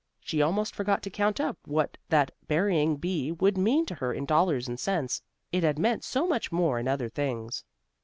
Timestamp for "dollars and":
4.25-4.79